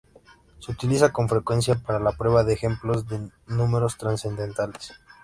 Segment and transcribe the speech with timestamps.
[0.57, 4.93] Se utiliza con frecuencia para la prueba de ejemplos de números trascendentales.